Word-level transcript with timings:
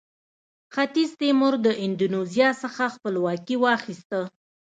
ختیځ 0.73 1.09
تیمور 1.21 1.53
د 1.65 1.67
اندونیزیا 1.83 2.49
څخه 2.63 2.83
خپلواکي 2.95 3.55
واخیسته. 3.59 4.19